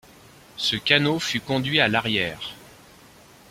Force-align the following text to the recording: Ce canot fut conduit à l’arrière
Ce 0.57 0.75
canot 0.77 1.19
fut 1.19 1.41
conduit 1.41 1.79
à 1.79 1.87
l’arrière 1.87 2.55